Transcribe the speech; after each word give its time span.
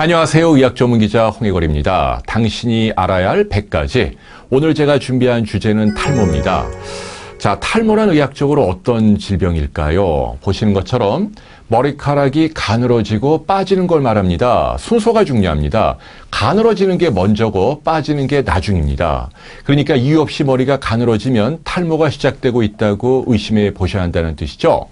안녕하세요. 0.00 0.56
의학 0.56 0.76
전문 0.76 0.98
기자 0.98 1.28
홍해걸입니다. 1.28 2.22
당신이 2.26 2.94
알아야 2.96 3.28
할 3.28 3.50
100가지. 3.50 4.14
오늘 4.48 4.74
제가 4.74 4.98
준비한 4.98 5.44
주제는 5.44 5.92
탈모입니다. 5.92 6.64
자, 7.36 7.60
탈모란 7.60 8.08
의학적으로 8.08 8.64
어떤 8.64 9.18
질병일까요? 9.18 10.38
보시는 10.40 10.72
것처럼 10.72 11.34
머리카락이 11.68 12.54
가늘어지고 12.54 13.44
빠지는 13.44 13.86
걸 13.86 14.00
말합니다. 14.00 14.78
순서가 14.78 15.26
중요합니다. 15.26 15.98
가늘어지는 16.30 16.96
게 16.96 17.10
먼저고 17.10 17.82
빠지는 17.82 18.26
게 18.26 18.40
나중입니다. 18.40 19.28
그러니까 19.64 19.96
이유 19.96 20.22
없이 20.22 20.44
머리가 20.44 20.78
가늘어지면 20.78 21.58
탈모가 21.62 22.08
시작되고 22.08 22.62
있다고 22.62 23.24
의심해 23.26 23.74
보셔야 23.74 24.02
한다는 24.02 24.34
뜻이죠. 24.34 24.86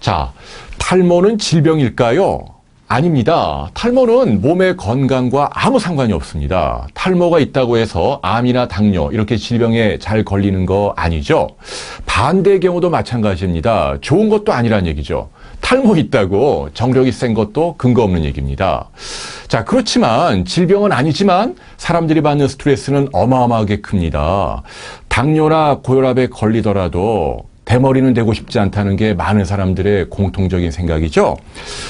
자, 0.00 0.32
탈모는 0.78 1.36
질병일까요? 1.36 2.59
아닙니다. 2.92 3.70
탈모는 3.74 4.40
몸의 4.40 4.76
건강과 4.76 5.50
아무 5.52 5.78
상관이 5.78 6.12
없습니다. 6.12 6.88
탈모가 6.92 7.38
있다고 7.38 7.76
해서 7.76 8.18
암이나 8.20 8.66
당뇨 8.66 9.12
이렇게 9.12 9.36
질병에 9.36 10.00
잘 10.00 10.24
걸리는 10.24 10.66
거 10.66 10.92
아니죠. 10.96 11.50
반대의 12.06 12.58
경우도 12.58 12.90
마찬가지입니다. 12.90 13.98
좋은 14.00 14.28
것도 14.28 14.52
아니란 14.52 14.88
얘기죠. 14.88 15.28
탈모 15.60 15.98
있다고 15.98 16.70
정력이 16.74 17.12
센 17.12 17.32
것도 17.32 17.76
근거 17.78 18.02
없는 18.02 18.24
얘기입니다. 18.24 18.88
자, 19.46 19.64
그렇지만 19.64 20.44
질병은 20.44 20.90
아니지만 20.90 21.54
사람들이 21.76 22.22
받는 22.22 22.48
스트레스는 22.48 23.10
어마어마하게 23.12 23.82
큽니다. 23.82 24.64
당뇨나 25.06 25.78
고혈압에 25.84 26.26
걸리더라도 26.26 27.49
대머리는 27.74 28.14
되고 28.14 28.32
싶지 28.34 28.58
않다는 28.58 28.96
게 28.96 29.14
많은 29.14 29.44
사람들의 29.44 30.10
공통적인 30.10 30.72
생각이죠. 30.72 31.36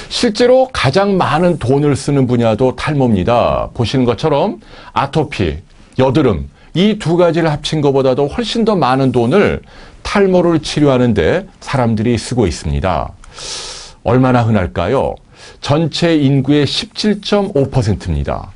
실제로 0.09 0.69
가장 0.71 1.17
많은 1.17 1.57
돈을 1.57 1.95
쓰는 1.95 2.27
분야도 2.27 2.75
탈모입니다. 2.75 3.71
보시는 3.73 4.05
것처럼 4.05 4.59
아토피, 4.93 5.57
여드름, 5.97 6.49
이 6.75 6.99
두 6.99 7.17
가지를 7.17 7.51
합친 7.51 7.81
것보다도 7.81 8.27
훨씬 8.27 8.63
더 8.63 8.75
많은 8.75 9.11
돈을 9.11 9.63
탈모를 10.03 10.59
치료하는데 10.59 11.47
사람들이 11.61 12.15
쓰고 12.15 12.45
있습니다. 12.45 13.11
얼마나 14.03 14.43
흔할까요? 14.43 15.15
전체 15.61 16.15
인구의 16.15 16.67
17.5%입니다. 16.67 18.51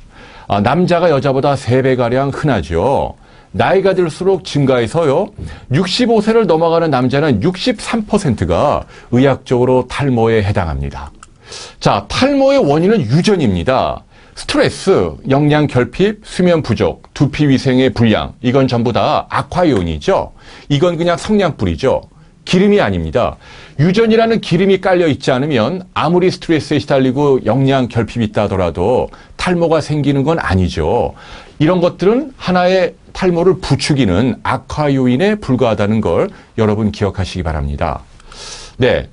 아, 0.46 0.60
남자가 0.60 1.10
여자보다 1.10 1.56
3배가량 1.56 2.30
흔하죠. 2.32 3.16
나이가 3.56 3.94
들수록 3.94 4.44
증가해서요. 4.44 5.28
65세를 5.72 6.46
넘어가는 6.46 6.90
남자는 6.90 7.40
63%가 7.40 8.84
의학적으로 9.10 9.86
탈모에 9.88 10.42
해당합니다. 10.42 11.10
자, 11.80 12.06
탈모의 12.08 12.58
원인은 12.58 13.00
유전입니다. 13.00 14.02
스트레스, 14.34 15.12
영양 15.30 15.66
결핍, 15.66 16.20
수면 16.22 16.62
부족, 16.62 17.14
두피 17.14 17.48
위생의 17.48 17.94
불량, 17.94 18.34
이건 18.42 18.68
전부 18.68 18.92
다 18.92 19.26
악화요인이죠. 19.30 20.32
이건 20.68 20.98
그냥 20.98 21.16
성냥불이죠. 21.16 22.02
기름이 22.44 22.80
아닙니다. 22.80 23.36
유전이라는 23.80 24.40
기름이 24.40 24.80
깔려 24.80 25.06
있지 25.08 25.30
않으면 25.30 25.82
아무리 25.94 26.30
스트레스에 26.30 26.78
시달리고 26.78 27.44
영양 27.46 27.88
결핍이 27.88 28.24
있다 28.26 28.42
하더라도 28.42 29.08
탈모가 29.46 29.80
생기는 29.80 30.24
건 30.24 30.40
아니죠. 30.40 31.14
이런 31.60 31.80
것들은 31.80 32.32
하나의 32.36 32.94
탈모를 33.12 33.60
부추기는 33.60 34.40
악화 34.42 34.92
요인에 34.92 35.36
불과하다는 35.36 36.00
걸 36.00 36.30
여러분 36.58 36.90
기억하시기 36.90 37.44
바랍니다. 37.44 38.00
네. 38.76 39.08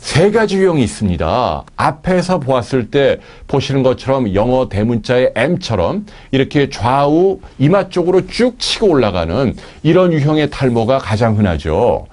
세 0.00 0.30
가지 0.30 0.56
유형이 0.56 0.82
있습니다. 0.82 1.64
앞에서 1.76 2.40
보았을 2.40 2.90
때 2.90 3.18
보시는 3.46 3.82
것처럼 3.82 4.34
영어 4.34 4.68
대문자의 4.68 5.32
M처럼 5.36 6.06
이렇게 6.30 6.70
좌우 6.70 7.38
이마 7.58 7.90
쪽으로 7.90 8.26
쭉 8.26 8.58
치고 8.58 8.88
올라가는 8.88 9.54
이런 9.82 10.12
유형의 10.12 10.50
탈모가 10.50 10.98
가장 10.98 11.38
흔하죠. 11.38 12.06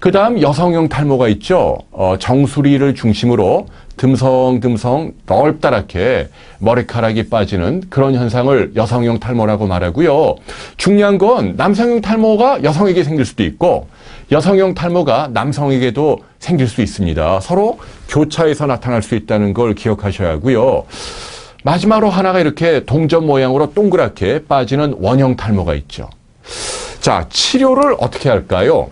그 0.00 0.10
다음 0.10 0.42
여성형 0.42 0.88
탈모가 0.88 1.28
있죠. 1.28 1.78
어, 1.92 2.16
정수리를 2.18 2.94
중심으로 2.94 3.66
듬성듬성 3.96 5.12
넓다랗게 5.26 6.28
머리카락이 6.60 7.28
빠지는 7.28 7.82
그런 7.88 8.14
현상을 8.14 8.72
여성형 8.76 9.18
탈모라고 9.18 9.66
말하고요. 9.66 10.36
중요한 10.76 11.18
건 11.18 11.54
남성형 11.56 12.00
탈모가 12.00 12.62
여성에게 12.62 13.04
생길 13.04 13.24
수도 13.24 13.42
있고 13.44 13.88
여성형 14.30 14.74
탈모가 14.74 15.30
남성에게도 15.32 16.18
생길 16.38 16.68
수 16.68 16.82
있습니다. 16.82 17.40
서로 17.40 17.78
교차해서 18.08 18.66
나타날 18.66 19.02
수 19.02 19.14
있다는 19.14 19.54
걸 19.54 19.74
기억하셔야 19.74 20.30
하고요. 20.30 20.84
마지막으로 21.64 22.10
하나가 22.10 22.40
이렇게 22.40 22.84
동전 22.84 23.26
모양으로 23.26 23.72
동그랗게 23.72 24.44
빠지는 24.46 24.96
원형 24.98 25.36
탈모가 25.36 25.74
있죠. 25.74 26.08
자, 27.00 27.26
치료를 27.30 27.96
어떻게 27.98 28.28
할까요? 28.28 28.88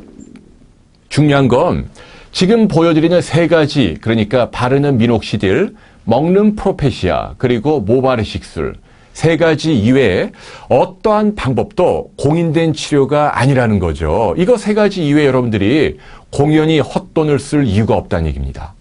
중요한 1.08 1.48
건 1.48 1.88
지금 2.32 2.68
보여드리는 2.68 3.20
세 3.22 3.46
가지, 3.48 3.96
그러니까 4.00 4.50
바르는 4.50 4.98
미녹시딜, 4.98 5.74
먹는 6.04 6.54
프로페시아, 6.56 7.34
그리고 7.38 7.80
모바르식술, 7.80 8.74
세 9.16 9.38
가지 9.38 9.74
이외에 9.74 10.30
어떠한 10.68 11.36
방법도 11.36 12.10
공인된 12.18 12.74
치료가 12.74 13.40
아니라는 13.40 13.78
거죠. 13.78 14.34
이거 14.36 14.58
세 14.58 14.74
가지 14.74 15.06
이외에 15.06 15.24
여러분들이 15.24 15.96
공연히 16.30 16.80
헛돈을 16.80 17.38
쓸 17.38 17.64
이유가 17.64 17.94
없다는 17.96 18.26
얘기입니다. 18.26 18.74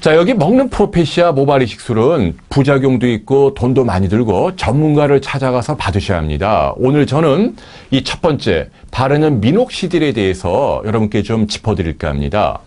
자, 0.00 0.16
여기 0.16 0.32
먹는 0.32 0.70
프로페시아 0.70 1.32
모바리 1.32 1.66
식술은 1.66 2.38
부작용도 2.48 3.06
있고 3.06 3.52
돈도 3.52 3.84
많이 3.84 4.08
들고 4.08 4.56
전문가를 4.56 5.20
찾아가서 5.20 5.76
받으셔야 5.76 6.16
합니다. 6.16 6.72
오늘 6.78 7.06
저는 7.06 7.54
이 7.90 8.02
첫 8.02 8.22
번째 8.22 8.70
바르는 8.90 9.42
미녹시딜에 9.42 10.12
대해서 10.12 10.80
여러분께 10.86 11.22
좀 11.22 11.46
짚어드릴까 11.46 12.08
합니다. 12.08 12.60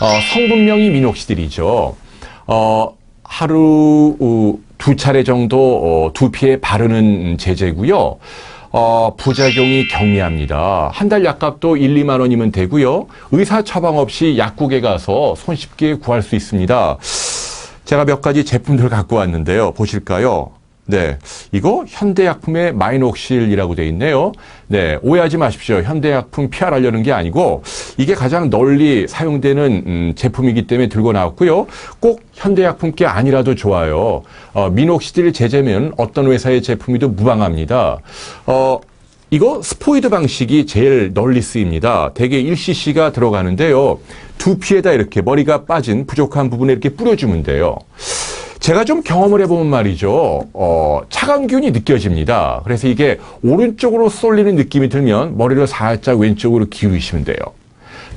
어, 0.00 0.06
성분명이 0.32 0.88
미녹시딜이죠. 0.88 1.96
어, 2.46 2.96
하루 3.24 4.16
어, 4.18 4.69
두 4.80 4.96
차례 4.96 5.22
정도 5.22 6.06
어, 6.06 6.12
두피에 6.14 6.58
바르는 6.60 7.36
제제고요. 7.38 8.16
어, 8.72 9.14
부작용이 9.16 9.88
경미합니다. 9.88 10.90
한 10.92 11.08
달 11.08 11.24
약값도 11.24 11.76
1, 11.76 11.94
2만 12.04 12.20
원이면 12.20 12.50
되고요. 12.52 13.06
의사 13.32 13.62
처방 13.62 13.98
없이 13.98 14.36
약국에 14.38 14.80
가서 14.80 15.34
손쉽게 15.36 15.94
구할 15.96 16.22
수 16.22 16.34
있습니다. 16.36 16.98
제가 17.84 18.04
몇 18.04 18.20
가지 18.20 18.44
제품들 18.44 18.88
갖고 18.88 19.16
왔는데요. 19.16 19.72
보실까요? 19.72 20.52
네. 20.90 21.18
이거 21.52 21.84
현대약품의 21.86 22.74
마이녹실이라고 22.74 23.76
되어 23.76 23.86
있네요. 23.86 24.32
네. 24.66 24.98
오해하지 25.02 25.36
마십시오. 25.38 25.76
현대약품 25.76 26.50
PR하려는 26.50 27.02
게 27.02 27.12
아니고 27.12 27.62
이게 27.96 28.14
가장 28.14 28.50
널리 28.50 29.06
사용되는 29.08 29.84
음, 29.86 30.12
제품이기 30.16 30.66
때문에 30.66 30.88
들고 30.88 31.12
나왔고요. 31.12 31.68
꼭 32.00 32.22
현대약품께 32.34 33.06
아니라도 33.06 33.54
좋아요. 33.54 34.22
어, 34.52 34.68
미녹시딜 34.70 35.32
제제면 35.32 35.94
어떤 35.96 36.30
회사의 36.30 36.62
제품이도 36.62 37.10
무방합니다. 37.10 37.98
어, 38.46 38.80
이거 39.32 39.62
스포이드 39.62 40.08
방식이 40.08 40.66
제일 40.66 41.14
널리 41.14 41.40
쓰입니다. 41.40 42.10
대개 42.14 42.42
1cc가 42.42 43.12
들어가는데요. 43.12 44.00
두피에다 44.38 44.90
이렇게 44.90 45.22
머리가 45.22 45.66
빠진 45.66 46.04
부족한 46.06 46.50
부분에 46.50 46.72
이렇게 46.72 46.88
뿌려주면 46.88 47.44
돼요. 47.44 47.76
제가 48.60 48.84
좀 48.84 49.02
경험을 49.02 49.40
해보면 49.42 49.68
말이죠. 49.68 50.48
어, 50.52 51.00
차가운 51.08 51.46
기운이 51.46 51.70
느껴집니다. 51.70 52.60
그래서 52.64 52.88
이게 52.88 53.18
오른쪽으로 53.42 54.10
쏠리는 54.10 54.54
느낌이 54.54 54.90
들면 54.90 55.38
머리를 55.38 55.66
살짝 55.66 56.18
왼쪽으로 56.18 56.66
기울이시면 56.66 57.24
돼요. 57.24 57.36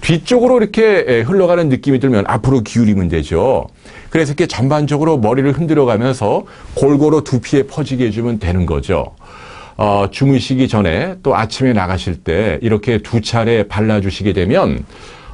뒤쪽으로 0.01 0.57
이렇게 0.57 1.21
흘러가는 1.21 1.69
느낌이 1.69 2.00
들면 2.00 2.25
앞으로 2.27 2.59
기울이면 2.59 3.07
되죠. 3.07 3.68
그래서 4.09 4.31
이렇게 4.33 4.47
전반적으로 4.47 5.18
머리를 5.18 5.50
흔들어 5.53 5.85
가면서 5.85 6.44
골고루 6.75 7.23
두피에 7.23 7.63
퍼지게 7.63 8.07
해주면 8.07 8.39
되는 8.39 8.65
거죠. 8.65 9.15
어, 9.77 10.07
주무시기 10.12 10.68
전에 10.68 11.15
또 11.23 11.38
아침에 11.38 11.71
나가실 11.71 12.18
때 12.18 12.59
이렇게 12.62 12.97
두 12.97 13.21
차례 13.21 13.65
발라주시게 13.69 14.33
되면 14.33 14.83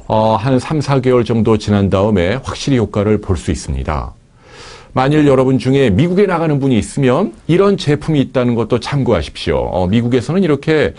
어, 0.06 0.36
한 0.36 0.60
3, 0.60 0.78
4개월 0.78 1.26
정도 1.26 1.58
지난 1.58 1.90
다음에 1.90 2.36
확실히 2.44 2.78
효과를 2.78 3.20
볼 3.20 3.36
수 3.36 3.50
있습니다. 3.50 4.14
만일 4.92 5.26
여러분 5.26 5.58
중에 5.58 5.90
미국에 5.90 6.26
나가는 6.26 6.58
분이 6.58 6.76
있으면 6.76 7.32
이런 7.46 7.76
제품이 7.76 8.20
있다는 8.20 8.54
것도 8.56 8.80
참고하십시오. 8.80 9.56
어, 9.56 9.86
미국에서는 9.86 10.42
이렇게 10.42 10.94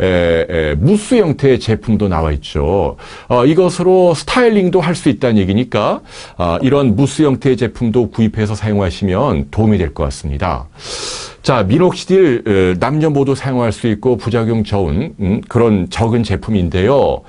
에, 0.00 0.46
에, 0.48 0.74
무스 0.74 1.14
형태의 1.14 1.60
제품도 1.60 2.08
나와 2.08 2.32
있죠. 2.32 2.96
어, 3.28 3.46
이것으로 3.46 4.14
스타일링도 4.14 4.80
할 4.80 4.96
수 4.96 5.10
있다는 5.10 5.36
얘기니까 5.38 6.00
어, 6.38 6.58
이런 6.62 6.96
무스 6.96 7.22
형태의 7.22 7.56
제품도 7.58 8.10
구입해서 8.10 8.54
사용하시면 8.54 9.48
도움이 9.50 9.76
될 9.78 9.92
것 9.94 10.04
같습니다. 10.04 10.66
자, 11.42 11.62
미녹시딜 11.62 12.76
남녀 12.80 13.10
모두 13.10 13.34
사용할 13.34 13.70
수 13.72 13.86
있고 13.88 14.16
부작용 14.16 14.64
적은 14.64 15.14
음, 15.20 15.40
그런 15.48 15.88
적은 15.90 16.22
제품인데요. 16.24 17.22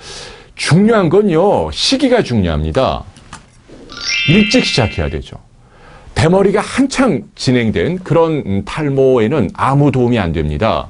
중요한 0.56 1.10
건요. 1.10 1.70
시기가 1.72 2.24
중요합니다. 2.24 3.04
일찍 4.30 4.66
시작해야 4.66 5.10
되죠. 5.10 5.38
대머리가 6.18 6.62
한창 6.62 7.22
진행된 7.36 8.00
그런 8.00 8.42
음, 8.48 8.64
탈모에는 8.66 9.52
아무 9.54 9.92
도움이 9.92 10.18
안 10.18 10.34
됩니다. 10.34 10.90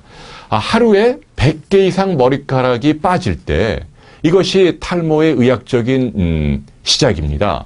아, 0.50 0.56
하루에 0.58 1.18
100개 1.36 1.86
이상 1.86 2.16
머리카락이 2.16 3.00
빠질 3.00 3.36
때 3.36 3.82
이것이 4.24 4.78
탈모의 4.80 5.34
의학적인 5.34 6.14
음, 6.16 6.66
시작입니다. 6.84 7.66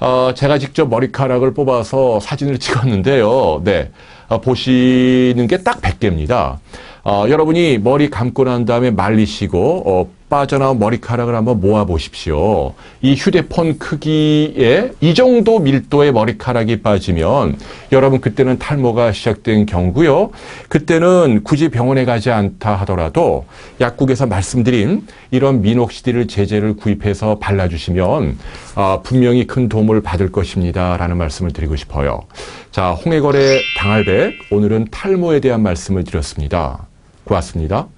어, 0.00 0.32
제가 0.36 0.58
직접 0.58 0.86
머리카락을 0.90 1.54
뽑아서 1.54 2.20
사진을 2.20 2.58
찍었는데요. 2.58 3.62
네. 3.64 3.90
어, 4.28 4.40
보시는 4.42 5.46
게 5.46 5.56
딱 5.64 5.80
100개입니다. 5.80 6.58
어, 7.04 7.24
여러분이 7.26 7.78
머리 7.78 8.10
감고 8.10 8.44
난 8.44 8.66
다음에 8.66 8.90
말리시고 8.90 9.82
어, 9.86 10.10
빠져나온 10.32 10.78
머리카락을 10.78 11.34
한번 11.34 11.60
모아 11.60 11.84
보십시오. 11.84 12.72
이 13.02 13.14
휴대폰 13.14 13.78
크기에 13.78 14.92
이 15.02 15.12
정도 15.12 15.58
밀도의 15.58 16.10
머리카락이 16.12 16.80
빠지면 16.80 17.58
여러분 17.92 18.22
그때는 18.22 18.58
탈모가 18.58 19.12
시작된 19.12 19.66
경우고요. 19.66 20.30
그때는 20.70 21.42
굳이 21.44 21.68
병원에 21.68 22.06
가지 22.06 22.30
않다 22.30 22.76
하더라도 22.76 23.44
약국에서 23.78 24.24
말씀드린 24.24 25.06
이런 25.30 25.60
미녹시딜 25.60 26.26
제제를 26.28 26.76
구입해서 26.76 27.38
발라주시면 27.38 28.38
아, 28.74 29.00
분명히 29.02 29.46
큰 29.46 29.68
도움을 29.68 30.00
받을 30.00 30.32
것입니다 30.32 30.96
라는 30.96 31.18
말씀을 31.18 31.52
드리고 31.52 31.76
싶어요. 31.76 32.22
자, 32.70 32.92
홍해걸의 32.92 33.60
당할백 33.76 34.32
오늘은 34.50 34.86
탈모에 34.90 35.40
대한 35.40 35.62
말씀을 35.62 36.04
드렸습니다. 36.04 36.86
고맙습니다. 37.24 37.88